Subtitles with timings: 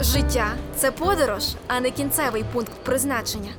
[0.00, 0.46] Життя
[0.76, 3.50] це подорож, а не кінцевий пункт призначення.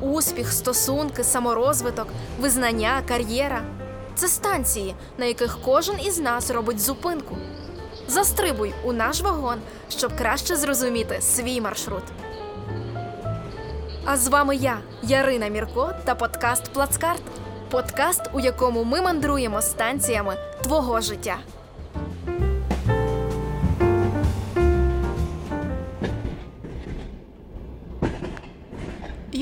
[0.00, 2.08] Успіх, стосунки, саморозвиток,
[2.40, 3.62] визнання, кар'єра
[4.14, 7.36] це станції, на яких кожен із нас робить зупинку.
[8.08, 9.58] Застрибуй у наш вагон,
[9.88, 12.04] щоб краще зрозуміти свій маршрут.
[14.04, 17.22] А з вами я, Ярина Мірко, та подкаст Плацкарт.
[17.70, 21.36] Подкаст, у якому ми мандруємо станціями твого життя.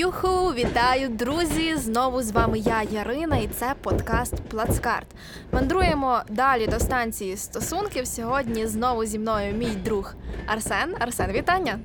[0.05, 1.77] Юху, вітаю, друзі!
[1.77, 5.07] Знову з вами я, Ярина, і це подкаст Плацкарт.
[5.53, 8.07] Мандруємо далі до станції стосунків.
[8.07, 10.15] Сьогодні знову зі мною мій друг
[10.47, 10.97] Арсен.
[10.99, 11.79] Арсен, вітання!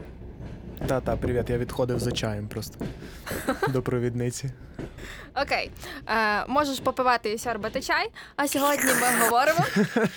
[0.88, 2.86] Та-та, привіт, я відходив за чаєм просто
[3.70, 4.52] до провідниці.
[5.42, 5.72] Окей,
[6.08, 8.12] е, можеш попивати і сьорбати чай.
[8.36, 9.66] А сьогодні ми говоримо.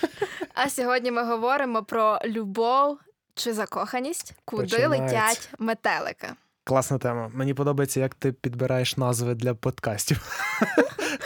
[0.55, 2.98] А сьогодні ми говоримо про любов
[3.34, 5.16] чи закоханість, куди Починається.
[5.16, 6.28] летять метелики.
[6.64, 7.30] Класна тема.
[7.34, 10.38] Мені подобається, як ти підбираєш назви для подкастів.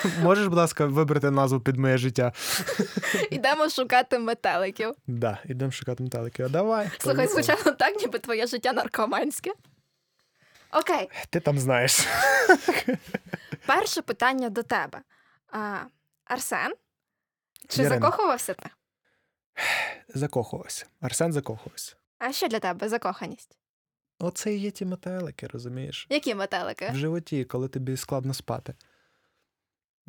[0.23, 2.33] Можеш, будь ласка, вибрати назву під моє життя?
[3.31, 4.95] Ідемо шукати метеликів.
[5.07, 6.43] Да, ідемо шукати металики.
[6.43, 6.91] А давай.
[6.99, 9.53] Слухай, звичайно, так, ніби твоє життя наркоманське.
[10.73, 12.07] Окей, Ти там знаєш.
[13.67, 15.01] перше питання до тебе.
[15.53, 15.77] А,
[16.25, 16.75] Арсен,
[17.69, 18.01] чи Ярина.
[18.01, 18.71] закохувався ти?
[20.15, 20.87] Закохувався.
[21.01, 21.97] Арсен закохувався.
[22.19, 23.59] А що для тебе закоханість?
[24.19, 26.07] Оце і є ті метелики, розумієш?
[26.11, 26.91] Які метелики?
[26.93, 28.75] В животі, коли тобі складно спати.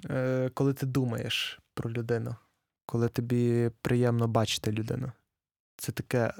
[0.10, 2.36] Е, коли ти думаєш про людину,
[2.86, 5.12] коли тобі приємно бачити людину.
[5.78, 6.34] Це таке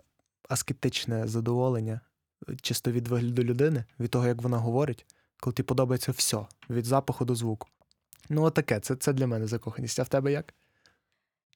[0.50, 2.02] аскетичне задоволення,
[2.50, 5.06] е, чисто від вигляду людини, від того, як вона говорить,
[5.40, 7.68] коли тобі подобається все, від запаху до звуку.
[8.30, 10.00] Ну, отаке, це, це для мене закоханість.
[10.00, 10.54] А в тебе як?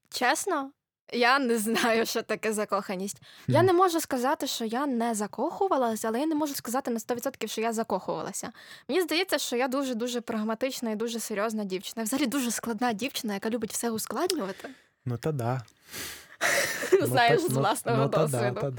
[0.09, 0.71] Чесно,
[1.13, 3.21] я не знаю, що таке закоханість.
[3.47, 7.47] Я не можу сказати, що я не закохувалася, але я не можу сказати на 100%,
[7.47, 8.51] що я закохувалася.
[8.87, 12.03] Мені здається, що я дуже дуже прагматична і дуже серйозна дівчина.
[12.03, 14.69] Взагалі дуже складна дівчина, яка любить все ускладнювати.
[15.05, 15.61] Ну, та да.
[17.01, 18.73] Знаєш, Ну, з ну, власного ну, досвіду.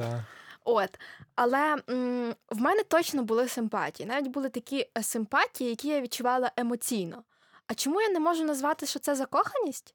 [0.65, 0.99] От.
[1.35, 4.09] Але м, в мене точно були симпатії.
[4.09, 7.23] Навіть були такі е, симпатії, які я відчувала емоційно.
[7.67, 9.95] А чому я не можу назвати, що це закоханість?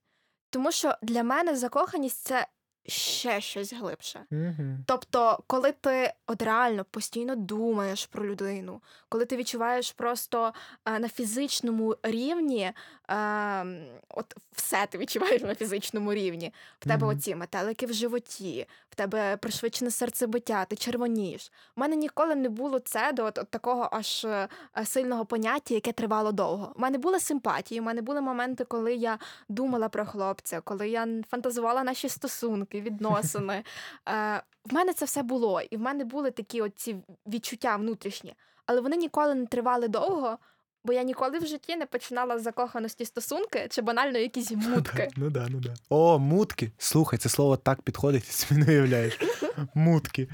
[0.50, 2.48] Тому що для мене закоханість це
[2.88, 4.20] ще щось глибше.
[4.32, 4.78] Угу.
[4.86, 10.54] Тобто, коли ти от реально постійно думаєш про людину, коли ти відчуваєш просто
[10.86, 12.72] е, на фізичному рівні,
[13.10, 13.66] е,
[14.10, 16.54] от все ти відчуваєш на фізичному рівні.
[16.80, 17.18] В тебе Мгм.
[17.18, 21.52] оці метелики в животі, в тебе пришвидшене серцебиття, ти червонієш.
[21.76, 24.48] У мене ніколи не було це до от, от такого аж е,
[24.86, 26.74] сильного поняття, яке тривало довго.
[26.76, 31.08] У мене були симпатії, у мене були моменти, коли я думала про хлопця, коли я
[31.30, 33.64] фантазувала наші стосунки, відносини.
[34.10, 36.96] Е, в мене це все було, і в мене були такі оці
[37.28, 40.38] відчуття внутрішні, але вони ніколи не тривали довго,
[40.84, 45.10] бо я ніколи в житті не починала з закоханості стосунки чи банально якісь мутки.
[45.16, 45.74] Ну да, ну да.
[45.90, 46.72] О, мутки.
[46.78, 49.20] Слухай, це слово так підходить, ти собі не уявляєш.
[49.74, 50.30] Мутки.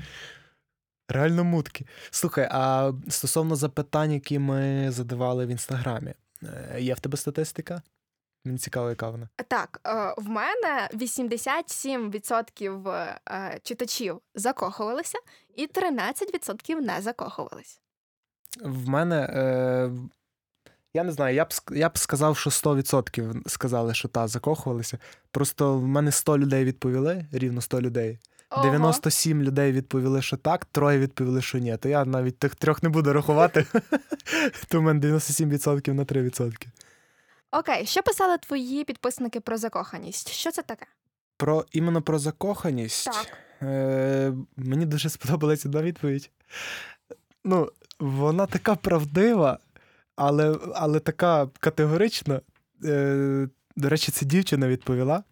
[1.09, 1.85] Реально мутки.
[2.11, 7.81] Слухай, а стосовно запитань, які ми задавали в інстаграмі, е, є в тебе статистика?
[8.45, 9.29] Мені цікаво, яка вона.
[9.47, 12.89] Так, е, в мене 87%
[13.29, 15.17] е, читачів закохувалися,
[15.55, 17.79] і 13% не закохувалися.
[18.61, 19.15] В мене.
[19.15, 19.91] Е,
[20.95, 24.97] я не знаю, я б, я б сказав, що 100% сказали, що та закохувалися.
[25.31, 28.19] Просто в мене 100 людей відповіли, рівно 100 людей.
[28.61, 31.77] 97 людей відповіли, що так, троє відповіли, що ні.
[31.77, 33.65] То я навіть тих трьох не буду рахувати.
[34.67, 36.67] То в мене 97% на 3%.
[37.53, 40.29] Окей, що писали твої підписники про закоханість?
[40.31, 40.85] Що це таке?
[41.37, 43.05] Про іменно про закоханість.
[43.05, 43.37] Так.
[43.61, 46.29] Е, мені дуже сподобалася одна відповідь.
[47.43, 47.69] Ну,
[47.99, 49.59] вона така правдива,
[50.15, 52.41] але, але така категорична.
[52.85, 55.23] Е, до речі, це дівчина відповіла.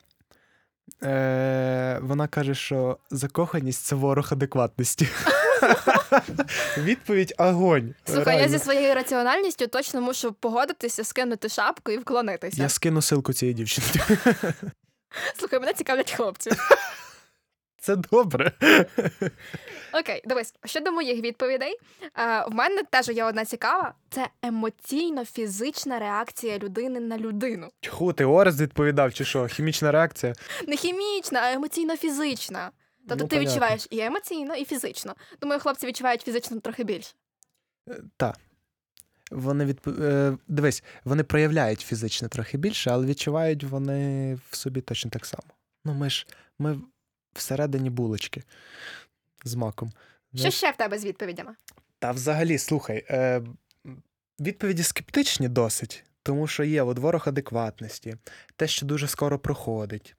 [1.03, 5.07] Е, вона каже, що закоханість це ворог адекватності.
[6.77, 7.93] Відповідь огонь.
[8.05, 12.61] Слухай, я зі своєю раціональністю точно мушу погодитися, скинути шапку і вклонитися.
[12.61, 13.87] Я скину силку цієї дівчини.
[15.37, 16.51] Слухай, мене цікавлять хлопці.
[17.81, 18.51] Це добре.
[19.93, 26.57] Окей, дивись, щодо моїх відповідей, е, в мене теж є одна цікава: це емоційно-фізична реакція
[26.57, 27.67] людини на людину.
[27.79, 29.47] Тьху, ти Орес відповідав, чи що?
[29.47, 30.33] Хімічна реакція?
[30.67, 32.69] Не хімічна, а емоційно-фізична.
[33.07, 33.49] Тобто Ну, ти понятно.
[33.51, 35.15] відчуваєш і емоційно, і фізично.
[35.41, 37.13] Думаю, хлопці відчувають фізично трохи більше.
[38.17, 38.37] Так.
[39.31, 39.87] Вони відп...
[39.87, 45.43] е, Дивись, вони проявляють фізично трохи більше, але відчувають вони в собі точно так само.
[45.85, 46.27] Ну, ми ж
[46.59, 46.79] ми
[47.33, 48.43] всередині булочки.
[49.43, 49.91] з маком.
[50.35, 51.55] Що ще в тебе з відповідями?
[51.99, 53.41] Та взагалі, слухай, е,
[54.39, 58.15] відповіді скептичні досить, тому що є от ворог адекватності,
[58.55, 60.15] те, що дуже скоро проходить.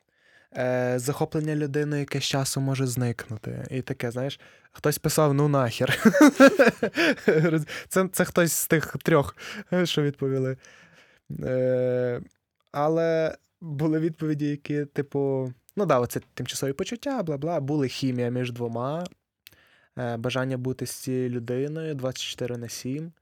[0.56, 3.66] Е, захоплення людини якесь часом може зникнути.
[3.70, 4.40] І таке, знаєш,
[4.72, 5.99] хтось писав ну нахер.
[7.88, 9.37] Це, це хтось з тих трьох,
[9.84, 10.56] що відповіли.
[11.40, 12.20] Е,
[12.72, 18.52] але були відповіді, які, типу, ну да, оце тимчасові почуття, бла бла, були хімія між
[18.52, 19.04] двома,
[19.99, 23.12] е, бажання бути з цією людиною 24 на 7,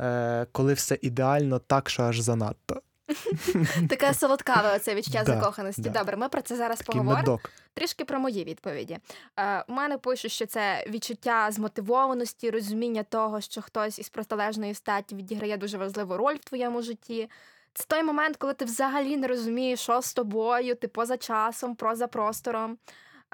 [0.00, 2.82] е, коли все ідеально, так, що аж занадто.
[3.88, 5.82] Таке солодкаве оце відчуття Да, закоханості.
[5.82, 5.90] да.
[5.90, 7.20] Добре, ми про це зараз Такий поговоримо.
[7.20, 7.50] медок.
[7.74, 8.98] Трішки про мої відповіді.
[9.38, 15.14] Е, у мене пишуть, що це відчуття змотивованості, розуміння того, що хтось із протилежної статі
[15.14, 17.30] відіграє дуже важливу роль в твоєму житті.
[17.74, 22.06] Це той момент, коли ти взагалі не розумієш, що з тобою, ти поза часом, поза
[22.06, 22.78] простором.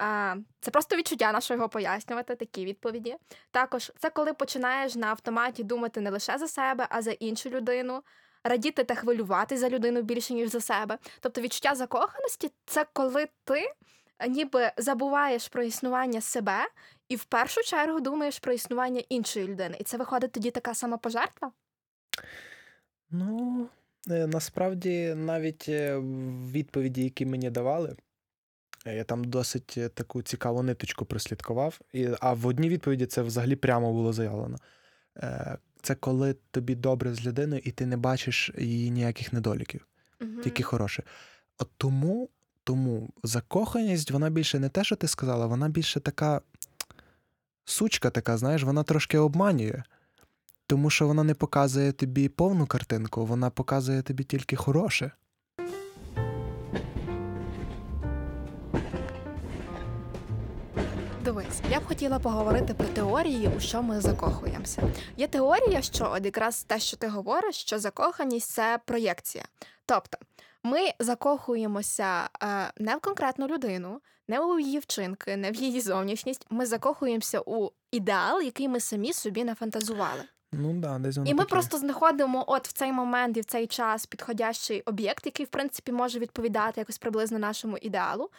[0.01, 3.15] Е, Це просто відчуття, на що його пояснювати, такі відповіді.
[3.51, 8.01] Також це коли починаєш на автоматі думати не лише за себе, а за іншу людину,
[8.45, 10.97] радіти та хвилювати за людину більше, ніж за себе.
[11.19, 13.71] Тобто відчуття закоханості це коли ти
[14.29, 16.67] ніби забуваєш про існування себе
[17.09, 19.77] і в першу чергу думаєш про існування іншої людини.
[19.79, 21.51] І це виходить тоді така сама пожертва?
[23.09, 23.67] Ну,
[24.09, 25.97] е, насправді, навіть е,
[26.51, 27.95] відповіді, які мені давали,
[28.85, 31.79] е, я там досить е, таку цікаву ниточку прослідкував.
[31.93, 34.57] І, а в одній відповіді це взагалі прямо було заявлено.
[35.17, 39.87] Е, Це коли тобі добре з людиною, і ти не бачиш її ніяких недоліків,
[40.19, 40.41] Мгм.
[40.43, 41.03] тільки хороше.
[41.57, 42.29] От тому,
[42.63, 46.41] тому закоханість, вона більше не те, що ти сказала, вона більше така
[47.65, 49.83] сучка, така, знаєш, вона трошки обманює.
[50.67, 55.11] Тому що вона не показує тобі повну картинку, вона показує тобі тільки хороше.
[61.71, 64.81] Я б хотіла поговорити про теорії, у що ми закохуємося.
[65.17, 69.43] Є теорія, що от якраз те, що ти говориш, що закоханість це проєкція.
[69.85, 70.17] Тобто,
[70.63, 76.45] ми закохуємося е, не в конкретну людину, не у її вчинки, не в її зовнішність.
[76.49, 80.21] Ми закохуємося у ідеал, який ми самі собі нафантазували.
[80.51, 81.49] Ну да, десь воно І ми таке.
[81.49, 85.91] просто знаходимо от в цей момент і в цей час підходящий об'єкт, який, в принципі,
[85.91, 88.29] може відповідати якось приблизно нашому ідеалу.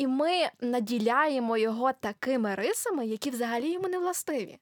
[0.00, 4.58] І ми наділяємо його такими рисами, які взагалі йому не властиві.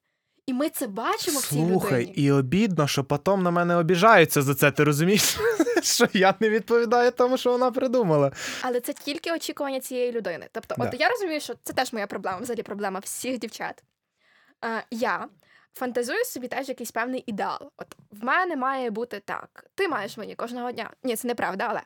[0.47, 2.27] І ми це бачимо в цій Слухай, людині.
[2.27, 5.39] і обідно, що потім на мене обіжаються за це, ти розумієш?
[5.83, 8.33] що я не відповідаю тому, що вона придумала.
[8.63, 10.49] Але це тільки очікування цієї людини.
[10.53, 13.83] Тобто, от я розумію, що це теж моя проблема, взагалі проблема всіх дівчат.
[14.65, 15.29] Е, я
[15.75, 17.73] фантазую собі теж якийсь певний ідеал.
[17.77, 19.65] От в мене має бути так.
[19.75, 20.91] Ти маєш мені кожного дня.
[21.05, 21.81] Ні, це неправда, але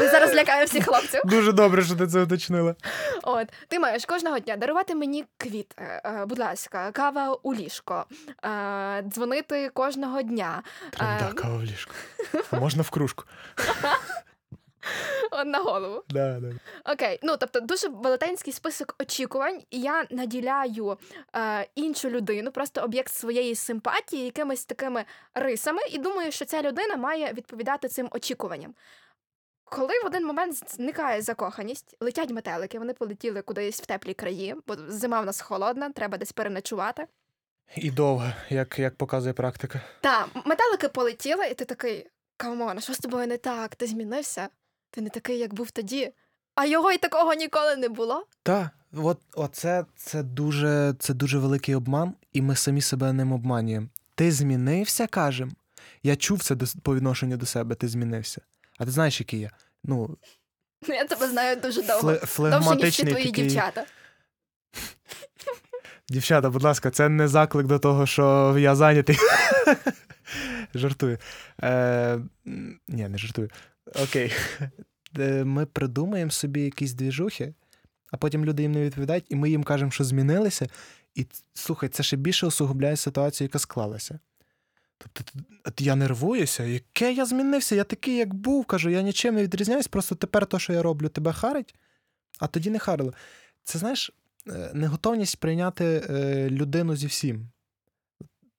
[0.00, 1.20] е, зараз лякаю всіх хлопців.
[1.24, 2.74] Дуже добре, що ти це уточнила.
[3.22, 8.06] От ти маєш кожного дня дарувати мені квіт, е, е, будь ласка, кава у ліжко,
[8.44, 10.62] е, дзвонити кожного дня.
[10.90, 11.94] Прям так, кава в ліжку.
[12.50, 13.24] А можна в кружку?
[15.46, 16.02] На голову.
[16.08, 16.52] Да, да.
[16.92, 20.98] Окей, ну тобто дуже велетенський список очікувань, і я наділяю
[21.36, 25.04] е, іншу людину, просто об'єкт своєї симпатії, якимись такими
[25.34, 28.74] рисами, і думаю, що ця людина має відповідати цим очікуванням.
[29.64, 34.76] Коли в один момент зникає закоханість, летять метелики, вони полетіли кудись в теплі краї, бо
[34.88, 37.06] зима в нас холодна, треба десь переночувати.
[37.76, 39.80] І довго, як, як показує практика.
[40.00, 42.06] Та метелики полетіли, і ти такий:
[42.36, 43.76] come on, що з тобою не так?
[43.76, 44.48] Ти змінився?
[44.94, 46.12] Ти не такий, як був тоді.
[46.54, 48.26] А його й такого ніколи не було.
[48.42, 53.86] Так, от оце це дуже, це дуже великий обман, і ми самі себе ним обманюємо.
[54.14, 55.52] Ти змінився, кажем.
[56.02, 58.40] Я чув це до, по відношенню до себе, ти змінився.
[58.78, 59.50] А ти знаєш, який я?
[59.84, 60.16] Ну,
[60.88, 62.14] Ну, Я тебе знаю дуже довго.
[62.14, 63.44] фле, Довше, ніж всі твої такий.
[63.44, 63.84] дівчата.
[66.08, 69.16] Дівчата, будь ласка, це не заклик до того, що я зайнятий.
[70.74, 71.18] Жартую.
[71.62, 72.18] Е,
[72.88, 73.50] ні, не жартую.
[73.86, 74.32] Окей.
[75.18, 77.54] Е, Ми придумаємо собі якісь двіжухи,
[78.12, 80.66] а потім люди їм не відповідають, і ми їм кажемо, що змінилися.
[81.14, 84.18] І слухай, це ще більше усугубляє ситуацію, яка склалася.
[84.98, 89.88] Тобто, я нервуюся, яке я змінився, я такий, як був, кажу, я нічим не відрізняюсь,
[89.88, 91.74] просто тепер то, що я роблю, тебе харить,
[92.40, 93.14] а тоді не харило.
[93.64, 94.10] Це знаєш,
[94.48, 97.48] е, неготовність прийняти е, людину зі всім.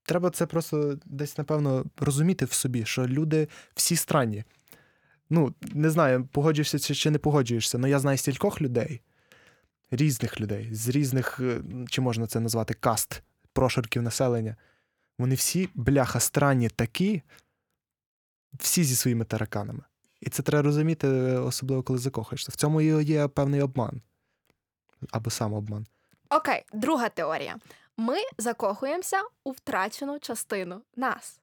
[0.04, 4.44] Треба це просто десь, напевно, розуміти в собі, що люди всі странні.
[5.30, 9.02] Ну, не знаю, погоджуєшся чи, не погоджуєшся, але я знаю стількох людей,
[9.92, 14.56] різних людей, з різних, е, чи можна це назвати, каст, прошарків населення.
[15.18, 17.22] Вони всі, бляха, странні такі,
[18.54, 19.84] всі зі своїми тараканами.
[20.22, 22.52] І це треба розуміти, е, особливо коли закохаєшся.
[22.52, 24.02] В цьому є певний обман.
[25.12, 25.86] Або самообман.
[26.30, 27.58] Окей, друга теорія.
[27.98, 31.40] Ми закохуємося у втрачену частину нас.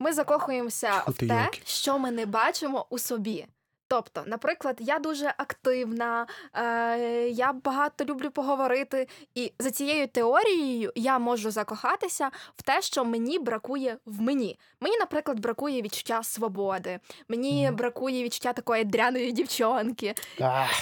[0.00, 1.60] Ми закохуємося Тьфу в те, йолки.
[1.64, 3.46] що ми не бачимо у собі.
[3.88, 11.18] Тобто, наприклад, я дуже активна, е, я багато люблю поговорити, і за цією теорією я
[11.18, 14.58] можу закохатися в те, що мені бракує в мені.
[14.80, 16.98] Мені, наприклад, бракує відчуття свободи,
[17.28, 17.76] мені Мгм.
[17.76, 20.14] бракує відчуття такої дряної дівчонки.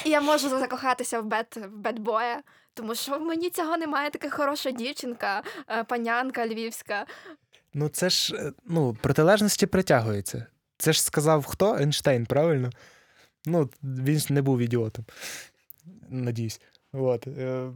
[0.04, 2.42] І я можу закохатися в бет в бетбоя,
[2.74, 4.10] тому що в мені цього немає.
[4.10, 7.06] Така хороша дівчинка, е, панянка львівська.
[7.74, 10.46] Ну, це ж е, ну, протилежності притягуються.
[10.78, 11.74] Це ж сказав хто?
[11.74, 12.70] Ейнштейн, правильно?
[13.46, 15.04] Ну, він ж не був ідіотом.
[16.08, 16.60] Надіюсь.
[16.92, 17.26] От.
[17.26, 17.70] Е,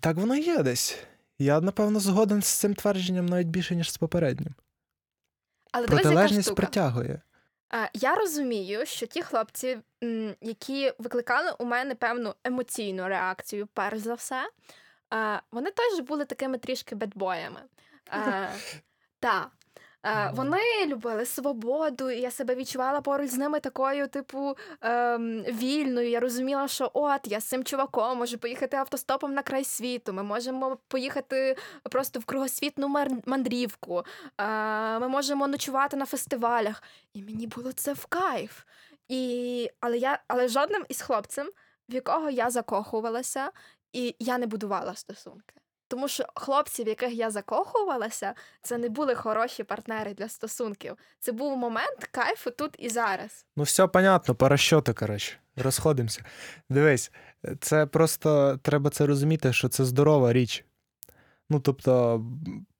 [0.00, 0.98] так воно є десь.
[1.38, 4.54] Я, напевно, згоден з цим твердженням навіть більше, ніж з попереднім.
[5.72, 7.20] Але Протилежність притягує.
[7.74, 9.78] Е, Я розумію, що ті хлопці,
[10.40, 14.50] які викликали у мене певну емоційну реакцію, перш за все,
[15.52, 17.60] вони теж були такими трішки бедбоями.
[19.24, 19.50] Е, Та.
[20.06, 26.08] Е, Вони любили свободу, і я себе відчувала поруч з ними такою, типу, ем, вільною.
[26.08, 30.12] Я розуміла, що от я з цим чуваком можу поїхати автостопом на край світу.
[30.12, 31.56] Ми можемо поїхати
[31.90, 32.88] просто в кругосвітну
[33.26, 34.04] мандрівку.
[34.38, 36.82] Е, ми можемо ночувати на фестивалях.
[37.14, 38.62] І мені було це в кайф.
[39.08, 39.70] І...
[39.80, 40.18] Але, я...
[40.28, 41.50] Але жодним із хлопцем,
[41.88, 43.50] в якого я закохувалася,
[43.92, 45.54] і я не будувала стосунки.
[45.94, 50.96] Тому що хлопці, в яких я закохувалася, це не були хороші партнери для стосунків.
[51.20, 53.46] Це був момент кайфу тут і зараз.
[53.56, 55.32] Ну, все понятно, по розчоту, коротше.
[55.56, 56.24] Розходимося.
[56.70, 57.12] Дивись,
[57.60, 60.64] це просто треба це розуміти, що це здорова річ.
[61.50, 62.22] Ну, тобто,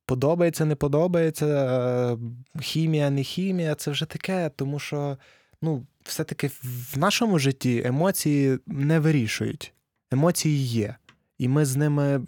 [0.07, 2.19] подобається, не подобається,
[2.61, 5.19] хімія, не хімія, це вже таке, тому що,
[5.63, 9.73] ну, все-таки в нашому житті емоції не вирішують.
[10.11, 10.97] Емоції є.
[11.39, 12.19] І ми з ними.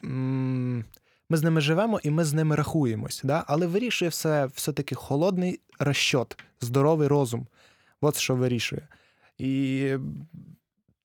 [1.29, 3.21] Ми з ними живемо і ми з ними рахуємось.
[3.25, 3.45] Да?
[3.47, 7.47] Але вирішує все все-таки холодний розчот, здоровий розум.
[8.01, 8.89] От що вирішує.
[9.39, 9.95] І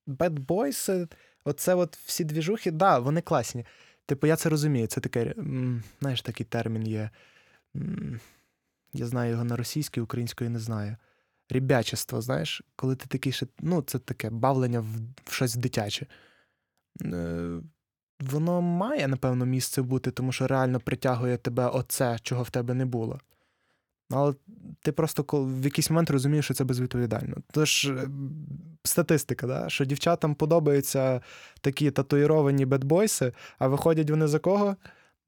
[0.06, 1.08] Bad Boys, е,
[1.44, 3.64] оце от всі двіжухи, да, вони класні.
[4.06, 4.86] Типу, я це розумію.
[4.86, 5.34] Це таке,
[6.00, 7.10] знаєш, такий термін є.
[8.92, 10.96] Я знаю його на російській, української не знаю.
[11.48, 14.86] Рібячество, знаєш, коли ти такий ну, це таке бавлення в,
[15.24, 16.06] в щось дитяче.
[18.30, 22.86] Воно має, напевно, місце бути, тому що реально притягує тебе оце, чого в тебе не
[22.86, 23.20] було.
[24.10, 24.34] Але
[24.82, 27.36] ти просто в якийсь момент розумієш, що це безвідповідально.
[27.52, 28.08] Тож е,
[28.84, 29.68] статистика, да?
[29.68, 31.20] що дівчатам подобаються
[31.60, 34.76] такі татуїровані бедбойси, а виходять вони за кого?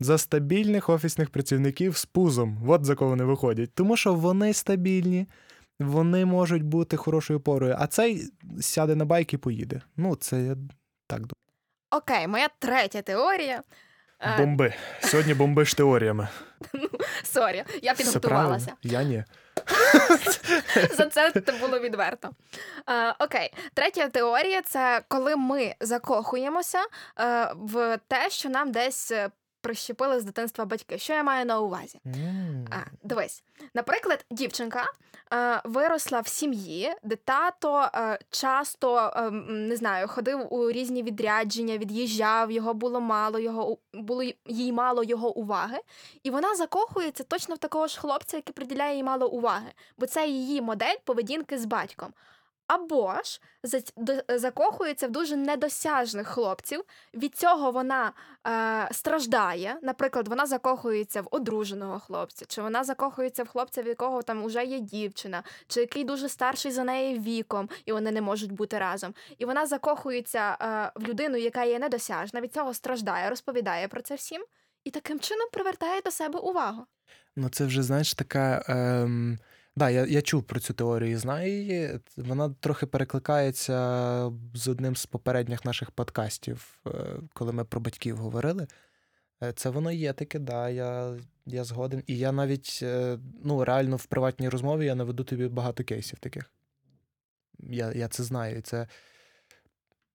[0.01, 2.59] За стабільних офісних працівників з пузом.
[2.69, 3.71] От за кого вони виходять.
[3.75, 5.27] Тому що вони стабільні,
[5.81, 8.29] вони можуть бути хорошою порою, а цей
[8.61, 9.83] сяде на байк і поїде.
[9.97, 10.57] Ну, це я
[11.07, 11.44] так думаю.
[11.95, 13.63] Окей, моя третя теорія.
[14.21, 14.75] Е, Бомби.
[15.01, 16.29] Сьогодні бомбиш теоріями.
[17.23, 18.73] Sorry, я підготувалася.
[18.83, 19.25] Я ні.
[20.97, 22.31] За це було відверто.
[22.91, 26.79] Е, окей, третя теорія це коли ми закохуємося
[27.21, 29.13] е, в те, що нам десь
[29.65, 30.99] прищепили з дитинства батьки.
[30.99, 32.01] Що я маю на увазі?
[32.07, 32.67] М.
[32.71, 33.43] А, дивись,
[33.75, 34.85] наприклад, дівчинка
[35.33, 41.79] е, виросла в сім'ї, де тато е, часто е, не знаю, ходив у різні відрядження,
[41.79, 45.79] від'їжджав, його було мало, його було їй мало його уваги,
[46.23, 50.27] і вона закохується точно в такого ж хлопця, який приділяє їй мало уваги, бо це
[50.27, 52.13] її модель поведінки з батьком.
[52.67, 53.41] Або ж
[54.29, 56.85] закохується в дуже недосяжних хлопців.
[57.15, 58.13] Від цього вона
[58.47, 59.77] е, страждає.
[59.83, 64.65] Наприклад, вона закохується в одруженого хлопця, чи вона закохується в хлопця, в якого там уже
[64.65, 69.15] є дівчина, чи який дуже старший за неї віком, і вони не можуть бути разом.
[69.39, 74.15] І вона закохується е, в людину, яка є недосяжна, від цього страждає, розповідає про це
[74.15, 74.45] всім,
[74.85, 76.87] і таким чином привертає до себе увагу.
[77.37, 78.65] Ну, це вже, знаєш, така.
[78.69, 79.39] Ем...
[79.77, 82.01] Да, я, я чув про цю теорію знаю її.
[82.17, 86.91] Вона трохи перекликається з одним з попередніх наших подкастів, е,
[87.33, 88.67] коли ми про батьків говорили.
[89.43, 91.17] Е, Це воно є таке, да, я,
[91.47, 92.03] я згоден.
[92.07, 96.51] І я навіть е, ну, реально в приватній розмові я наведу тобі багато кейсів таких.
[97.59, 98.63] Я, я це знаю.
[98.63, 98.89] Це,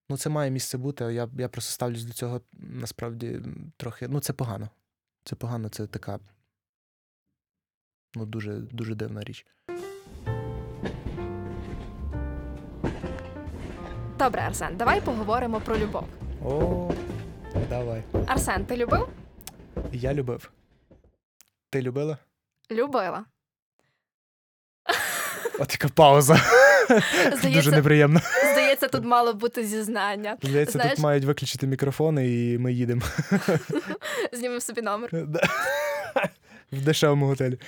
[0.08, 1.04] ну, це має місце бути.
[1.04, 3.40] Я, я просто ставлюсь до цього насправді
[3.76, 4.08] трохи.
[4.08, 4.70] Ну, це погано.
[5.24, 6.20] Це погано, це така
[8.14, 9.46] ну, дуже, дуже дивна річ.
[14.18, 16.04] Добре, Арсен, давай поговоримо про любов.
[16.44, 16.92] О,
[17.70, 18.02] давай.
[18.26, 19.08] Арсен, ти любив?
[19.92, 20.50] Я любив.
[21.70, 22.18] Ти любила?
[22.70, 23.24] Любила.
[25.58, 26.36] От така пауза.
[27.32, 28.20] Здається- Дуже неприємно.
[28.20, 30.36] Здається, здається, тут мало бути зізнання.
[30.42, 33.02] Здається, Знаєш- тут мають виключити мікрофони, і ми їдемо
[34.32, 35.10] Знімемо собі номер.
[36.72, 37.58] В дешевому готелі.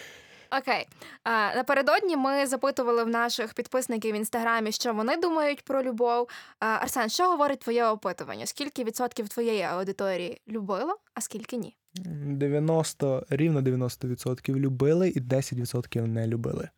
[0.59, 0.89] Окей.
[1.25, 6.29] А, напередодні ми запитували в наших підписників в інстаграмі, що вони думають про любов.
[6.61, 8.47] А, Арсен, що говорить твоє опитування?
[8.47, 11.77] Скільки відсотків твоєї аудиторії любило, а скільки ні?
[11.95, 16.69] 90, рівно 90% любили і 10% не любили.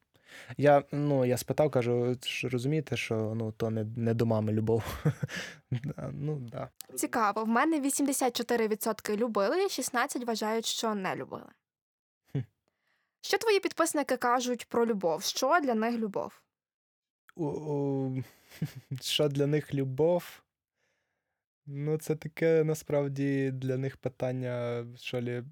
[0.57, 4.83] Я, ну, я спитав, кажу, що розумієте, що ну, то не, не до мами любов.
[6.13, 6.69] Ну, да.
[6.95, 11.47] Цікаво, в мене 84% любили, 16% вважають, що не любили.
[13.25, 15.23] Що твої підписники кажуть про любов?
[15.23, 16.43] Що для них любов?
[19.01, 20.43] Що для них любов?
[21.67, 25.43] Ну, це таке насправді для них питання, що лі.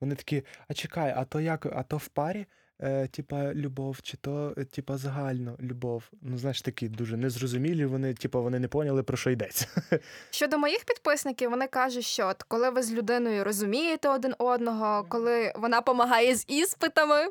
[0.00, 2.46] Вони такі, а чекай, а то як, а то в парі,
[2.84, 6.02] е, типа, любов, чи то, е, типа, загально любов.
[6.22, 9.66] Ну, знаєш, такі дуже незрозумілі, вони, типа, вони не поняли, про що йдеться.
[10.30, 15.52] Щодо моїх підписників, вони кажуть, що от коли ви з людиною розумієте один одного, коли
[15.56, 17.28] вона допомагає з іспитами.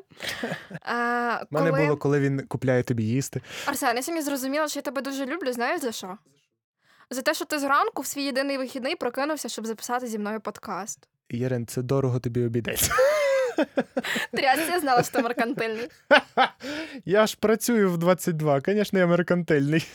[0.82, 3.40] А, У мене було, коли він купляє тобі їсти.
[3.66, 5.52] Арсен, я самі зрозуміла, що я тебе дуже люблю.
[5.52, 6.18] Знаєш за що?
[7.10, 11.08] За те, що ти зранку в свій єдиний вихідний прокинувся, щоб записати зі мною подкаст.
[11.30, 12.92] Єрен, це дорого тобі обійдеться.
[14.32, 15.88] Трясся, я знала, що ти меркантильний.
[17.04, 19.88] Я ж працюю в 22, звісно, я меркантильний.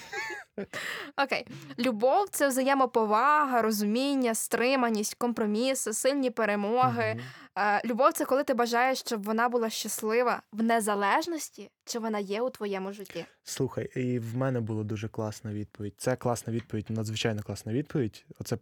[1.23, 1.47] Окей,
[1.79, 7.19] любов це взаємоповага, розуміння, стриманість, компроміси, сильні перемоги.
[7.57, 12.41] Е, Любов це коли ти бажаєш, щоб вона була щаслива в незалежності, чи вона є
[12.41, 13.25] у твоєму житті.
[13.43, 15.93] Слухай, і в мене була дуже класна відповідь.
[15.97, 18.25] Це класна відповідь, надзвичайно класна відповідь.
[18.39, 18.57] Оце,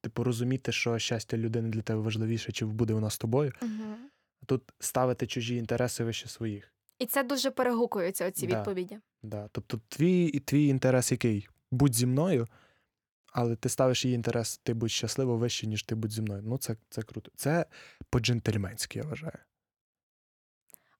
[0.00, 3.52] типу, розуміти, що щастя людини для тебе важливіше, чи буде вона з тобою.
[3.62, 3.96] Угу.
[4.48, 6.72] Тут ставити чужі інтереси вище своїх.
[6.98, 8.58] І це дуже перегукується оці Да.
[8.58, 8.98] відповіді.
[9.22, 9.48] Да.
[9.52, 11.48] Тобто, твій, і твій інтерес який?
[11.70, 12.46] Будь зі мною,
[13.32, 16.42] але ти ставиш її інтерес, ти будь щаслива вище, ніж ти будь зі мною.
[16.44, 17.30] Ну, це, це круто.
[17.36, 17.66] Це
[18.10, 19.38] по-джентльменськи, я вважаю.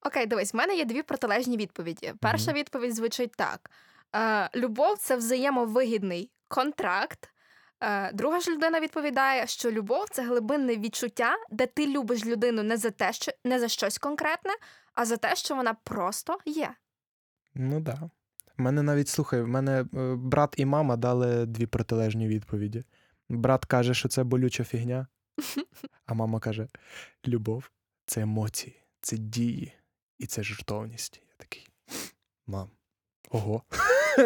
[0.07, 2.15] Окей, дивись, в мене є дві протилежні відповіді.
[2.21, 2.61] Перша Мгм.
[2.61, 3.71] відповідь звучить так:
[4.17, 7.31] е, любов це взаємовигідний контракт.
[7.81, 12.77] Е, друга ж людина відповідає, що любов це глибинне відчуття, де ти любиш людину не
[12.77, 14.53] за те, що не за щось конкретне,
[14.95, 16.75] а за те, що вона просто є.
[17.55, 17.99] Ну так.
[17.99, 18.11] Да.
[18.59, 22.85] В мене навіть слухай, в мене е, брат і мама дали дві протилежні відповіді.
[23.29, 25.07] Брат каже, що це болюча фігня,
[26.07, 26.69] а мама каже:
[27.27, 27.71] любов
[28.07, 29.73] це емоції, це дії
[30.19, 31.23] і це жертовність.
[31.29, 31.69] Я такий.
[32.47, 32.71] Мам.
[33.31, 33.63] Ого.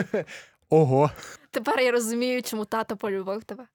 [0.69, 1.11] Ого.
[1.53, 3.67] Тепер я розумію, чому тато полюбив тебе.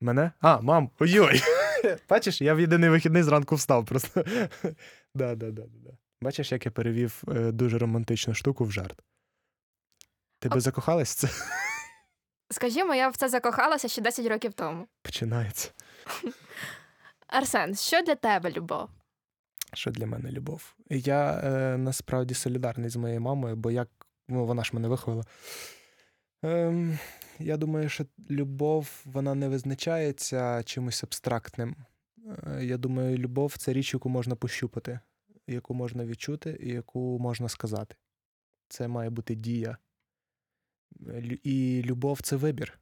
[0.00, 0.32] Мене?
[0.40, 1.40] А, мам, ой-ой.
[2.08, 4.24] Бачиш, я в єдиний вихідний зранку встав просто.
[5.14, 5.90] да, да, да, да.
[6.20, 9.02] Бачиш, як я перевів е, дуже романтичну штуку в жарт.
[10.38, 11.28] Ти би закохалась в це?
[12.50, 14.86] Скажімо, я в це закохалася ще 10 років тому.
[15.02, 15.70] Починається.
[17.26, 18.88] Арсен, що для тебе любов?
[19.72, 20.74] Що для мене любов?
[20.90, 23.88] Я е, насправді солідарний з моєю мамою, бо як
[24.28, 25.24] ну, вона ж мене виховала.
[26.42, 26.98] Ем,
[27.38, 31.76] я думаю, що любов вона не визначається чимось абстрактним.
[32.46, 35.00] Е, я думаю, любов це річ, яку можна пощупати,
[35.46, 37.96] яку можна відчути і яку можна сказати.
[38.68, 39.78] Це має бути дія.
[41.42, 42.78] І любов це вибір.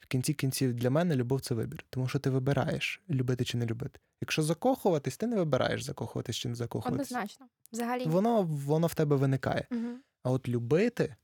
[0.00, 3.66] В кінці кінців для мене любов це вибір, тому що ти вибираєш, любити чи не
[3.66, 4.00] любити.
[4.20, 7.12] Якщо закохуватись, ти не вибираєш закохуватись чи не закохуватись.
[7.12, 7.46] Однозначно.
[7.72, 8.04] Взагалі.
[8.04, 9.66] Воно, воно в тебе виникає.
[9.70, 10.00] Мгм.
[10.22, 11.16] А от любити,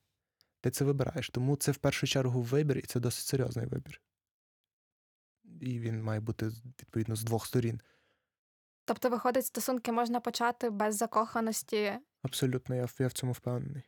[0.62, 1.31] ти це вибираєш.
[1.31, 4.01] Тому це в першу чергу вибір, і це досить серйозний вибір.
[5.61, 7.81] І він має бути відповідно з двох сторін.
[8.85, 11.92] Тобто, виходить, стосунки можна почати без закоханості.
[12.22, 13.83] Абсолютно, я, я в цьому впевнений.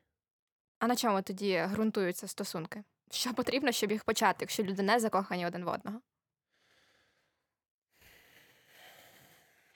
[0.79, 2.85] А на чому тоді ґрунтуються стосунки?
[3.11, 6.01] Що потрібно, щоб їх почати, якщо люди не закохані один в одного?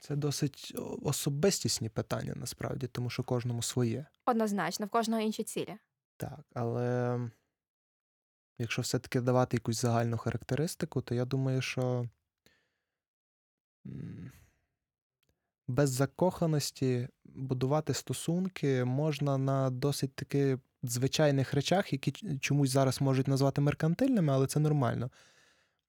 [0.01, 4.07] Це досить особистісні питання, насправді, тому що кожному своє.
[4.25, 5.79] Однозначно, в кожного інші цілі.
[6.19, 7.21] Так, але
[8.59, 12.09] якщо все-таки давати якусь загальну характеристику, то я думаю, що
[15.69, 23.61] без закоханості будувати стосунки можна на досить таки звичайних речах, які чомусь зараз можуть назвати
[23.61, 25.11] меркантильними, але це нормально.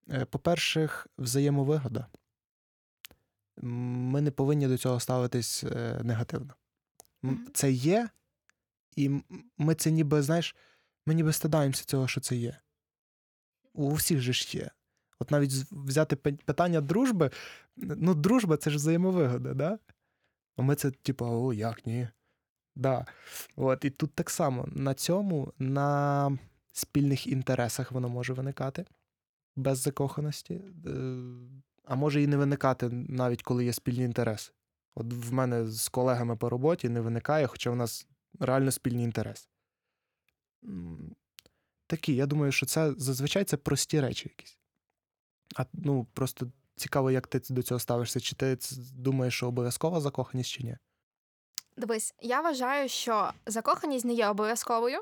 [0.09, 2.07] Е, По-перше, взаємовигода.
[3.61, 6.53] Ми не повинні до цього ставитись е, негативно.
[7.53, 8.09] Це є,
[8.99, 9.23] і
[9.57, 10.55] ми це ніби, знаєш,
[11.05, 12.57] ми ніби стидаємося цього, що це є.
[13.73, 14.69] У всіх же ж є.
[15.19, 17.31] От навіть взяти питання дружби,
[17.77, 19.79] ну, дружба це ж взаємовигода, да?
[20.57, 22.07] А ми це, типу, о, як ні?
[22.75, 23.05] Да.
[23.55, 26.37] От, і тут так само на цьому, на
[26.73, 28.85] спільних інтересах воно може виникати
[29.55, 30.53] без закоханості.
[30.53, 31.17] Е,
[31.85, 34.51] А може і не виникати навіть коли є спільні інтереси.
[34.95, 38.07] От в мене з колегами по роботі не виникає, хоча в нас
[38.39, 39.49] реально спільний інтерес.
[41.87, 44.57] Такі, я думаю, що це зазвичай це прості речі якісь.
[45.55, 48.19] А ну, просто цікаво, як ти до цього ставишся.
[48.19, 48.57] Чи ти
[48.93, 50.77] думаєш, що обов'язкова закоханість чи ні?
[51.77, 55.01] Дивись, я вважаю, що закоханість не є обов'язковою,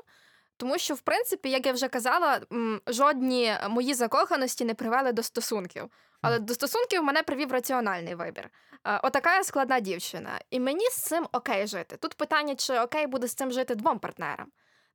[0.58, 2.40] тому що, в принципі, як я вже казала,
[2.86, 5.90] жодні мої закоханості не привели до стосунків.
[6.22, 8.50] Але до стосунків мене привів раціональний вибір.
[8.84, 10.40] Е, Отака я складна дівчина.
[10.50, 11.96] І мені з цим окей жити.
[11.96, 14.46] Тут питання, чи окей буде з цим жити двом партнерам.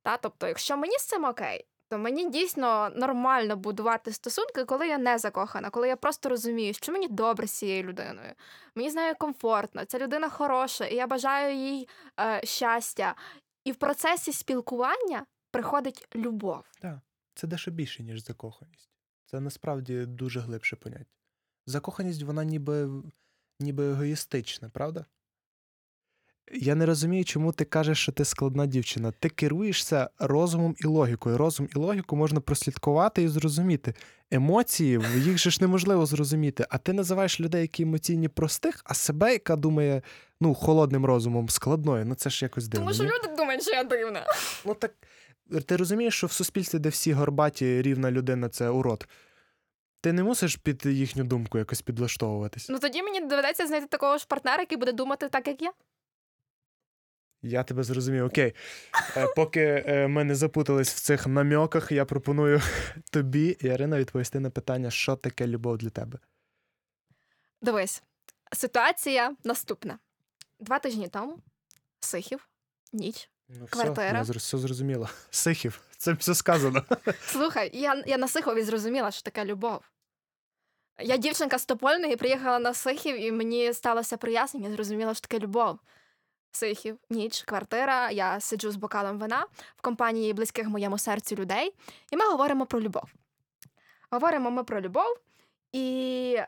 [0.02, 0.16] Та?
[0.16, 5.18] Тобто, якщо мені з цим окей, то мені дійсно нормально будувати стосунки, коли я не
[5.18, 8.32] закохана, коли я просто розумію, що мені добре з цією людиною.
[8.74, 11.88] Мені з нею комфортно, ця людина хороша, і я бажаю їй
[12.20, 13.14] е, щастя.
[13.64, 16.64] І в процесі спілкування приходить любов.
[17.34, 18.90] Це дещо більше, ніж закоханість.
[19.26, 21.04] Це насправді дуже глибше поняття.
[21.66, 23.02] Закоханість, вона ніби,
[23.60, 25.04] ніби егоїстична, правда?
[26.52, 29.12] Я не розумію, чому ти кажеш, що ти складна дівчина.
[29.20, 31.38] Ти керуєшся розумом і логікою.
[31.38, 33.94] Розум і логіку можна прослідкувати і зрозуміти.
[34.30, 36.66] Емоції, їх же ж неможливо зрозуміти.
[36.68, 40.02] А ти називаєш людей, які емоційні простих, а себе, яка думає
[40.40, 42.04] ну, холодним розумом, складною.
[42.04, 42.86] Ну це ж якось дивно.
[42.86, 43.10] Тому що ні?
[43.10, 44.26] люди думають, що я дивна.
[44.64, 44.94] Ну так
[45.60, 49.08] ти розумієш, що в суспільстві, де всі горбаті, рівна людина це урод.
[50.00, 52.68] Ти не мусиш під їхню думку якось підлаштовуватись.
[52.68, 55.72] Ну тоді мені доведеться знайти такого ж партнера, який буде думати так, як я.
[57.42, 58.24] Я тебе зрозумів.
[58.24, 58.54] Окей.
[59.16, 62.60] Е, Поки е, ми не запутались в цих намьоках, я пропоную
[63.10, 66.18] тобі, Ярина, відповісти на питання, що таке любов для тебе.
[67.62, 68.02] Дивись,
[68.52, 69.98] ситуація наступна:
[70.60, 71.38] два тижні тому
[72.00, 72.48] Сихів,
[72.92, 73.30] ніч.
[73.60, 74.22] Ну, Квартира.
[74.22, 75.08] Все, я все зрозуміло.
[75.30, 76.82] Сихів, це все сказано.
[77.26, 79.80] Слухай, я, я на Сихові зрозуміла, що таке любов.
[80.98, 85.78] Я дівчинка з Топольної приїхала на Сихів, і мені сталося прояснення, зрозуміла, що таке любов.
[86.52, 88.10] Сихів, ніч, квартира.
[88.10, 91.74] Я сиджу з бокалом вина в компанії близьких моєму серцю людей,
[92.10, 93.04] і ми говоримо про любов.
[94.10, 95.18] Говоримо ми про любов,
[95.72, 96.38] і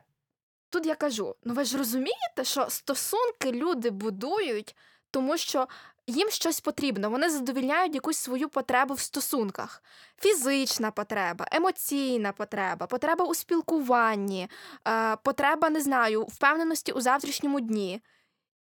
[0.70, 4.76] тут я кажу: ну ви ж розумієте, що стосунки люди будують,
[5.10, 5.68] тому що
[6.06, 9.82] їм щось потрібно, вони задовільняють якусь свою потребу в стосунках.
[10.18, 14.48] Фізична потреба, емоційна потреба, потреба у спілкуванні,
[14.88, 18.00] е, потреба, не знаю, впевненості у завтрашньому дні.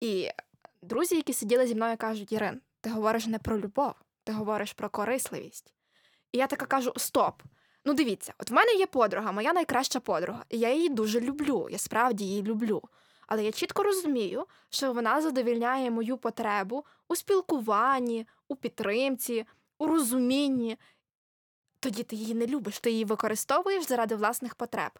[0.01, 0.29] І
[0.81, 4.89] друзі, які сиділи зі мною, кажуть: Ірин, ти говориш не про любов, ти говориш про
[4.89, 5.73] корисливість.
[6.31, 7.41] І я така кажу: стоп.
[7.85, 11.67] Ну, дивіться, от в мене є подруга, моя найкраща подруга, і я її дуже люблю,
[11.71, 12.81] я справді її люблю.
[13.27, 19.45] Але я чітко розумію, що вона задовільняє мою потребу у спілкуванні, у підтримці,
[19.77, 20.77] у розумінні.
[21.79, 24.91] Тоді ти її не любиш, ти її використовуєш заради власних потреб.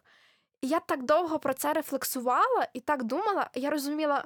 [0.60, 4.24] І я так довго про це рефлексувала і так думала, я розуміла,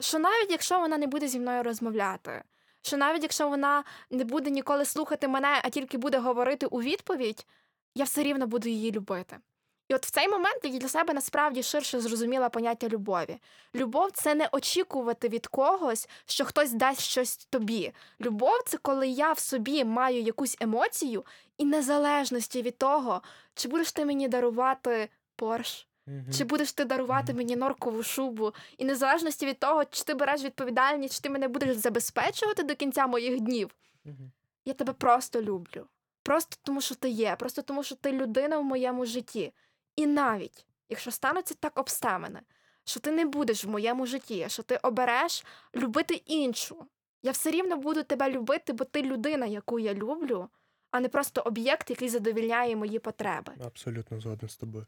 [0.00, 2.44] що навіть якщо вона не буде зі мною розмовляти,
[2.82, 7.46] що навіть якщо вона не буде ніколи слухати мене, а тільки буде говорити у відповідь,
[7.94, 9.38] я все рівно буду її любити.
[9.88, 13.38] І от в цей момент я для себе насправді ширше зрозуміла поняття любові.
[13.74, 17.92] Любов це не очікувати від когось, що хтось дасть щось тобі.
[18.20, 21.24] Любов це коли я в собі маю якусь емоцію,
[21.58, 23.22] і незалежності від того,
[23.54, 25.86] чи будеш ти мені дарувати Порш,
[26.36, 31.14] чи будеш ти дарувати мені норкову шубу, і незалежності від того, чи ти береш відповідальність,
[31.14, 33.74] чи ти мене будеш забезпечувати до кінця моїх днів.
[34.64, 35.86] Я тебе просто люблю.
[36.22, 39.52] Просто тому, що ти є, просто тому, що ти людина в моєму житті.
[39.96, 42.40] І навіть якщо стануться так обставини,
[42.84, 46.86] що ти не будеш в моєму житті, що ти обереш любити іншу,
[47.22, 50.48] я все рівно буду тебе любити, бо ти людина, яку я люблю,
[50.90, 53.52] а не просто об'єкт, який задовільняє мої потреби.
[53.64, 54.86] Абсолютно згоден з тобою.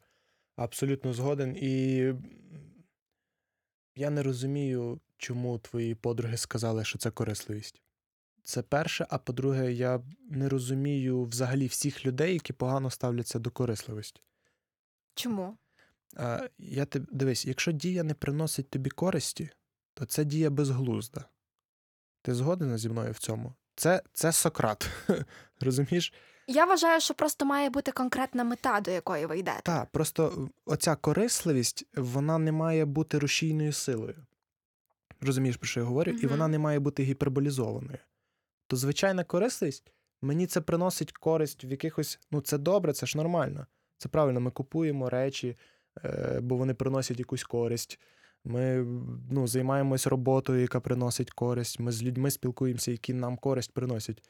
[0.57, 1.57] Абсолютно згоден.
[1.57, 1.97] І
[3.95, 7.83] я не розумію, чому твої подруги сказали, що це корисливість.
[8.42, 14.21] Це перше, а по-друге, я не розумію взагалі всіх людей, які погано ставляться до корисливості.
[15.16, 15.59] Чому?
[16.16, 19.50] А, я те, дивись, якщо дія не приносить тобі користі,
[19.94, 21.24] то це дія безглузда.
[22.22, 23.55] Ти згодена зі мною в цьому?
[23.74, 24.90] Це, це Сократ.
[25.61, 26.12] Розумієш?
[26.46, 29.61] Я вважаю, що просто має бути конкретна мета, до якої ви йдете.
[29.64, 34.26] Так, просто оця корисливість, вона не має бути рушійною силою.
[35.20, 36.12] Розумієш, про що я говорю?
[36.12, 37.98] І вона не має бути гіперболізованою.
[38.66, 42.18] То звичайна корисливість, мені це приносить користь в якихось.
[42.31, 43.66] Ну, це добре, це ж нормально.
[43.99, 45.57] Це правильно, ми купуємо речі,
[46.05, 48.01] е, бо вони приносять якусь користь.
[48.45, 48.87] Ми
[49.31, 51.81] ну, займаємось роботою, яка приносить користь.
[51.81, 54.23] Ми з людьми спілкуємося, які нам користь приносять.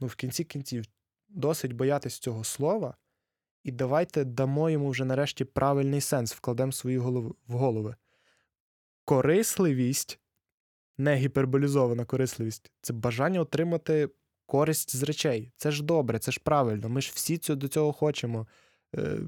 [0.00, 0.84] Ну, в кінці кінців,
[1.28, 2.96] досить боятись цього слова,
[3.64, 7.96] і давайте дамо йому вже нарешті правильний сенс, вкладемо свої голови, в голови.
[9.04, 10.20] Корисливість,
[10.98, 14.08] не гіперболізована корисливість, це бажання отримати
[14.46, 15.52] користь з речей.
[15.56, 16.88] Це ж добре, це ж правильно.
[16.88, 18.46] Ми ж всі до цього хочемо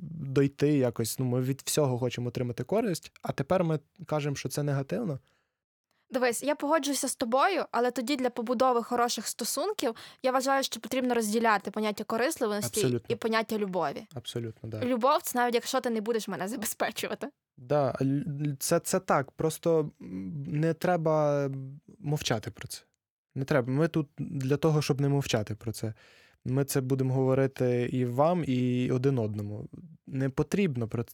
[0.00, 1.18] дойти якось.
[1.18, 5.18] Ну, ми від всього хочемо отримати користь, а тепер ми кажемо, що це негативно.
[6.10, 11.14] Дивись, я погоджуюся з тобою, але тоді для побудови хороших стосунків я вважаю, що потрібно
[11.14, 13.14] розділяти поняття корисливості Абсолютно.
[13.14, 14.06] і поняття любові.
[14.14, 14.68] Абсолютно.
[14.68, 14.80] Да.
[14.80, 17.28] Любов це навіть якщо ти не будеш мене забезпечувати.
[17.56, 17.98] Да,
[18.58, 19.30] це, це так.
[19.30, 19.90] Просто
[20.46, 21.48] не треба
[21.98, 22.82] мовчати про це.
[23.34, 23.72] Не треба.
[23.72, 25.94] Ми тут для того, щоб не мовчати про це.
[26.44, 29.68] Ми це будемо говорити і вам, і один одному.
[30.06, 31.04] Не потрібно про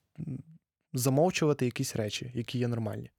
[0.92, 3.10] замовчувати якісь речі, які є нормальні.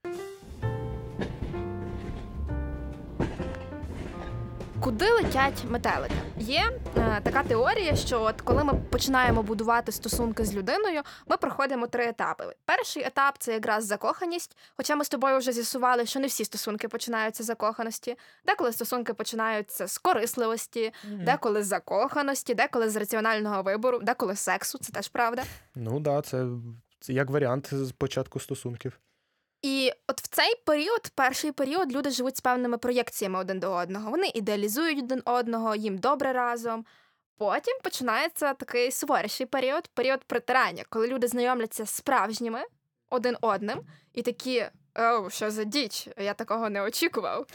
[4.81, 6.13] Куди летять метелики?
[6.37, 11.87] Є е, така теорія, що от коли ми починаємо будувати стосунки з людиною, ми проходимо
[11.87, 12.43] три етапи.
[12.65, 14.57] Перший етап це якраз закоханість.
[14.77, 19.13] Хоча ми з тобою вже з'ясували, що не всі стосунки починаються з закоханості, деколи стосунки
[19.13, 25.07] починаються з корисливості, деколи з закоханості, деколи з раціонального вибору, деколи з сексу, це теж
[25.07, 25.43] правда.
[25.75, 26.45] Ну так, да, це,
[26.99, 28.99] це як варіант з початку стосунків.
[29.61, 34.11] І от в цей період, перший період, люди живуть з певними проєкціями один до одного.
[34.11, 36.85] Вони ідеалізують один одного, їм добре разом.
[37.37, 42.59] Потім починається такий суворіший період, період притирання, коли люди знайомляться з справжніми
[43.09, 43.81] один одним,
[44.13, 47.47] і такі о, що за діч, я такого не очікував.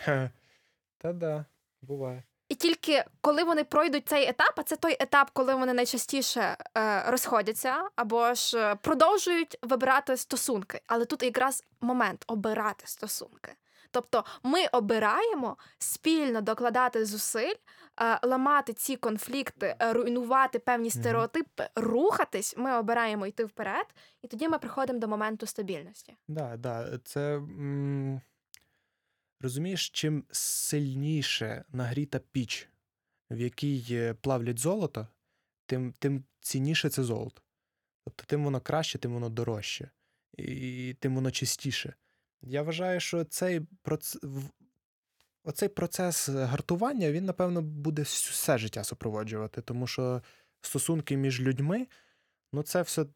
[0.99, 1.45] Та да,
[1.83, 2.23] буває.
[2.49, 7.03] І тільки коли вони пройдуть цей етап, а це той етап, коли вони найчастіше е,
[7.11, 10.81] розходяться або ж е, продовжують вибирати стосунки.
[10.87, 13.53] Але тут якраз момент обирати стосунки.
[13.91, 17.55] Тобто ми обираємо спільно докладати зусиль,
[18.01, 22.55] е, ламати ці конфлікти, е, руйнувати певні стереотипи, рухатись.
[22.57, 23.87] Ми обираємо йти вперед,
[24.23, 26.17] і тоді ми приходимо до моменту стабільності.
[26.29, 28.21] Да, да, це м,
[29.47, 32.69] розумієш, чим сильніше нагріта піч,
[33.31, 35.09] в якій плавлять золото,
[35.67, 37.43] тим, тим цінніше це золото.
[38.05, 39.91] Тобто, тим воно краще, тим воно дорожче,
[40.39, 41.95] і тим воно чистіше.
[42.43, 44.17] Я вважаю, що цей проц...
[45.45, 50.23] оцей процес гартування, він, напевно, буде все життя супроводжувати, тому що
[50.61, 51.87] стосунки між людьми,
[52.53, 53.07] ну, це все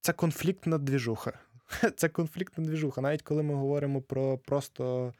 [0.00, 1.38] це конфліктна двіжуха.
[1.96, 5.14] Це конфліктна двіжуха, навіть коли ми говоримо про просто,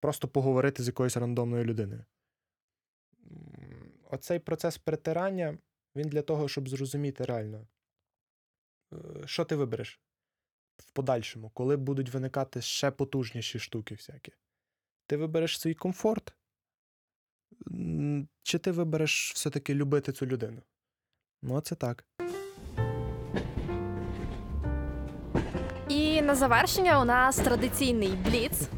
[0.00, 2.04] просто поговорити з якоюсь рандомною людиною.
[4.10, 5.58] Оцей процес притирання,
[5.96, 7.66] він для того, щоб зрозуміти реально,
[8.92, 10.00] е, що ти вибереш
[10.78, 14.32] в подальшому, коли будуть виникати ще потужніші штуки всякі.
[15.06, 16.36] Ти вибереш свій комфорт,
[18.42, 20.62] чи ти вибереш все-таки любити цю людину?
[21.42, 22.06] Ну, це так.
[25.88, 28.68] І на завершення у нас традиційний бліц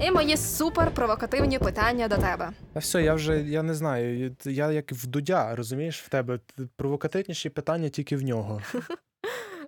[0.00, 2.52] і мої супер провокативні питання до тебе.
[2.74, 4.36] А все, я вже я не знаю.
[4.44, 6.40] Я як в Дудя, розумієш, в тебе
[6.76, 8.62] провокативніші питання тільки в нього.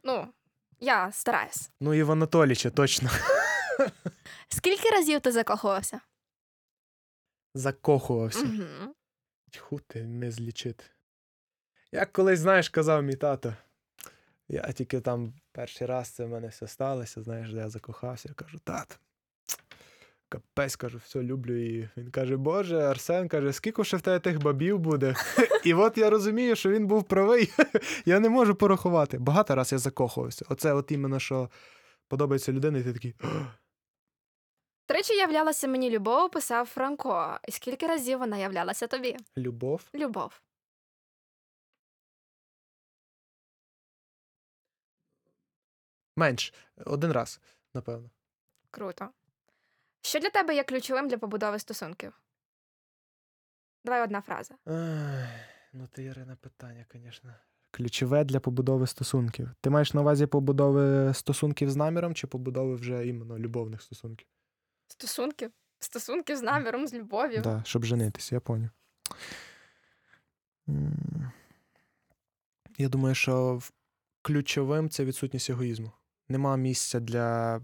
[0.05, 0.29] Ну,
[0.81, 1.71] я стараюсь.
[1.81, 3.11] Ну і в Анатоліча, точно.
[4.49, 6.01] Скільки разів ти закохувався?
[7.55, 8.41] Закохувався.
[8.41, 8.95] Угу.
[9.51, 10.85] Тьху ти не злічити.
[11.93, 13.55] Як колись, знаєш, казав мій тато.
[14.49, 18.29] Я тільки там перший раз це в мене все сталося, знаєш, де я закохався.
[18.29, 18.95] Я кажу, тато.
[20.33, 21.89] Капець, кажу, все, люблю її.
[21.97, 25.15] Він каже, Боже, Арсен каже, скільки ще в тебе тих бабів буде?
[25.65, 27.53] І от я розумію, що він був правий.
[28.05, 29.19] Я не можу порахувати.
[29.19, 30.45] Багато раз я закохувався.
[30.49, 31.51] Оце от іменно, що
[32.09, 33.15] подобається людина, і ти такий.
[34.87, 37.39] Тричі являлася мені любов, писав Франко.
[37.49, 39.17] І скільки разів вона являлася тобі?
[39.37, 39.85] Любов.
[39.95, 40.41] Любов.
[46.17, 46.55] Менш.
[46.87, 47.41] Один раз,
[47.75, 48.11] напевно.
[48.71, 49.09] Круто.
[50.03, 52.21] Що для тебе є ключовим для побудови стосунків?
[53.85, 54.55] Давай одна фраза.
[54.67, 55.29] Ай,
[55.73, 57.35] ну ти Ірина, питання, звісно.
[57.71, 59.51] Ключове для побудови стосунків.
[59.61, 64.29] Ти маєш на увазі побудови стосунків з наміром чи побудови вже іменно любовних стосунків?
[64.89, 65.51] Стосунки?
[65.79, 67.43] Стосунки з наміром, з любов'ю.
[67.43, 68.71] Так, да, щоб женитися, я поняв.
[72.79, 73.61] Я думаю, що
[74.23, 75.93] ключовим це відсутність егоїзму.
[76.29, 77.61] Нема місця для е,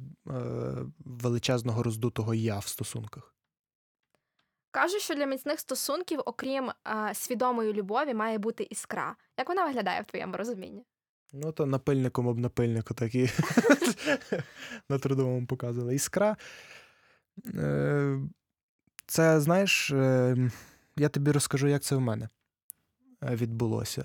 [0.98, 3.34] величезного роздутого я в стосунках.
[4.70, 9.16] Кажуть, що для міцних стосунків, окрім е, свідомої любові, має бути іскра.
[9.38, 10.84] Як вона виглядає в твоєму розумінні?
[11.32, 13.30] Ну, то напильником об напильнику такі
[14.88, 15.94] на трудовому показували.
[15.94, 16.36] Іскра.
[17.54, 18.20] Е,
[19.06, 20.36] Це, знаєш, е,
[20.96, 22.28] я тобі розкажу, як це в мене
[23.22, 24.04] відбулося.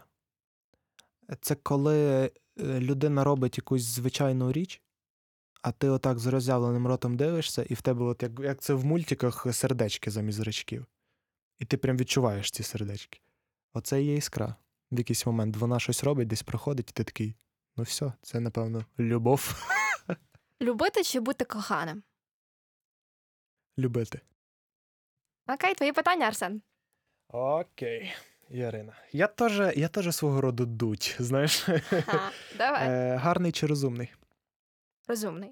[1.42, 4.82] Це коли людина робить якусь звичайну річ,
[5.62, 8.86] а ти отак з роззявленим ротом дивишся, і в тебе, от як, як це в
[8.86, 10.86] мультиках, сердечки замість зрачків.
[11.60, 13.20] І ти прям відчуваєш ці сердечки.
[13.74, 14.56] Оце і є іскра.
[14.92, 17.36] В якийсь момент вона щось робить, десь проходить, і ти такий.
[17.78, 19.68] Ну все, це, напевно, любов.
[20.62, 22.04] Любити чи бути коханим?
[23.78, 24.22] Любити.
[25.48, 26.62] Окей, твої питання, Арсен.
[27.28, 28.14] Окей,
[28.54, 28.94] Ярина.
[29.12, 31.62] Я теж я теж свого роду дуть, знаєш.
[31.90, 32.88] Ха, Давай.
[32.90, 34.14] Е, гарний чи розумний?
[35.08, 35.52] Розумний.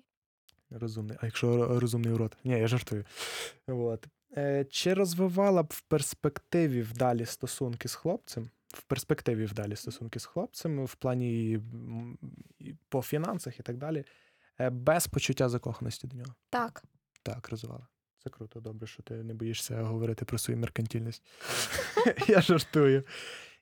[0.69, 1.17] Розумний.
[1.21, 2.37] А якщо розумний урод?
[2.43, 3.05] Ні, я жартую.
[3.67, 4.07] От.
[4.37, 8.49] Е, чи розвивала б в перспективі вдалі стосунки з хлопцем?
[8.67, 11.51] В перспективі вдалі стосунки з хлопцем, в плані
[12.59, 14.05] і по фінансах і так далі,
[14.59, 16.35] е, без почуття закоханості до нього.
[16.49, 16.83] Так.
[17.23, 17.87] Так, розвивала.
[18.23, 21.23] Це круто, добре, що ти не боїшся говорити про свою меркантильність.
[22.27, 23.03] Я жартую.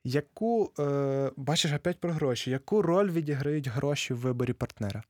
[0.03, 2.51] Яку, е, бачиш, опять про гроші.
[2.51, 5.03] Яку роль відіграють гроші в виборі партнера?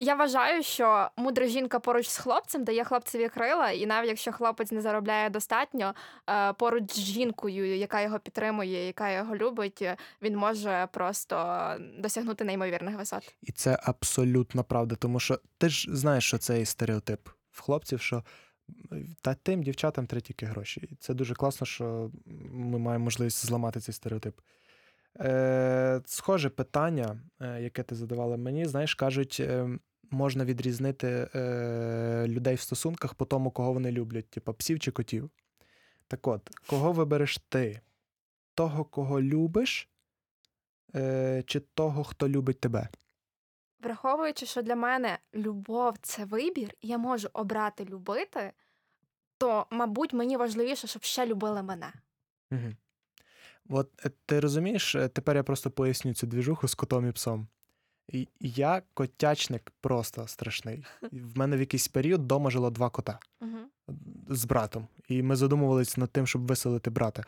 [0.00, 4.72] Я вважаю, що мудра жінка поруч з хлопцем дає хлопцеві крила, і навіть якщо хлопець
[4.72, 5.94] не заробляє достатньо,
[6.30, 9.84] е, поруч з жінкою, яка його підтримує, яка його любить,
[10.22, 13.34] він може просто досягнути неймовірних висот.
[13.42, 18.00] І це абсолютно правда, тому що ти ж знаєш, що це є стереотип в хлопців,
[18.00, 18.24] що
[19.22, 20.88] та тим дівчатам треба тільки гроші.
[20.92, 22.10] І це дуже класно, що
[22.50, 24.40] ми маємо можливість зламати цей стереотип.
[25.20, 29.78] Е, схоже питання, е, яке ти задавала мені, знаєш, кажуть, е,
[30.10, 35.30] можна відрізнити е, людей в стосунках по тому, кого вони люблять, типу псів чи котів.
[36.08, 37.80] Так от, кого вибереш ти?
[38.54, 39.88] Того, кого любиш,
[40.94, 42.88] е, чи того, хто любить тебе?
[43.80, 48.52] Враховуючи, що для мене любов це вибір, і я можу обрати любити,
[49.38, 51.92] то, мабуть, мені важливіше, щоб ще любили мене.
[52.50, 52.74] Угу.
[53.68, 57.48] От е, ти розумієш, е, тепер я просто поясню цю двіжуху з котом і псом.
[58.40, 60.84] Я котячник просто страшний.
[61.12, 63.18] В мене в якийсь період вдома жило два кота
[64.28, 64.88] з братом.
[65.08, 67.24] І ми задумувалися над тим, щоб виселити брата,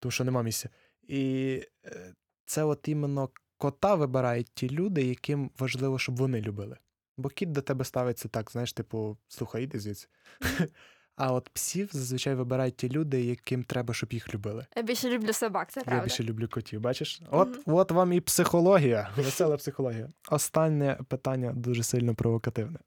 [0.00, 0.68] тому що нема місця.
[1.02, 6.76] І е, це от іменно кота вибирають ті люди, яким важливо, щоб вони любили.
[7.16, 10.08] Бо кіт до тебе ставиться так, знаєш, типу, слухай, іди звідси.
[11.16, 14.66] А от псів зазвичай вибирають ті люди, яким треба, щоб їх любили.
[14.76, 17.20] Я більше люблю собак, це Я більше люблю котів, бачиш?
[17.30, 17.76] От, Мгм.
[17.76, 20.08] от вам і психологія, весела психологія.
[20.30, 22.78] Останнє питання дуже сильно провокативне.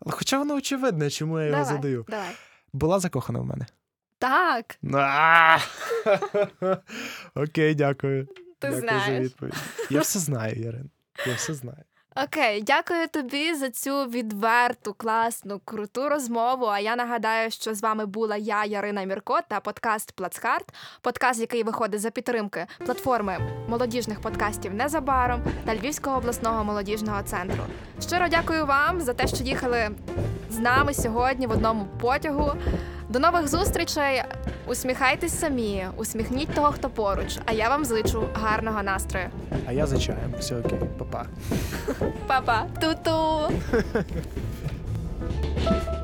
[0.00, 2.06] Хоча воно очевидне, чому я його Давай, задаю.
[2.08, 2.30] Давай.
[2.72, 3.66] Була закохана в мене.
[4.18, 4.78] Так,
[7.34, 8.26] Окей, дякую.
[8.58, 9.54] ти дякую за відповідь.
[9.90, 10.90] Я все знаю, Ярин.
[11.26, 11.84] Я все знаю.
[12.16, 16.66] Окей, дякую тобі за цю відверту, класну, круту розмову.
[16.66, 21.62] А я нагадаю, що з вами була я, Ярина Мірко, та подкаст Плацкарт, подкаст, який
[21.62, 27.64] виходить за підтримки платформи молодіжних подкастів незабаром та Львівського обласного молодіжного центру.
[28.00, 29.90] Щиро дякую вам за те, що їхали
[30.50, 32.52] з нами сьогодні в одному потягу.
[33.12, 34.22] До нових зустрічей.
[34.66, 37.38] Усміхайтесь самі, усміхніть того, хто поруч.
[37.46, 39.26] А я вам зичу гарного настрою.
[39.66, 40.34] А я за чаєм.
[40.38, 41.26] Все окей, Па-па.
[42.26, 42.66] Па-па.
[42.80, 43.52] Ту-ту.